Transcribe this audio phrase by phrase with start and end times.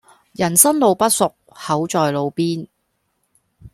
[0.31, 2.65] 人生路不熟口在路邊